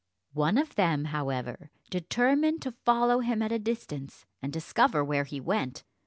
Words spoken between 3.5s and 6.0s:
a distance, and discover where he went.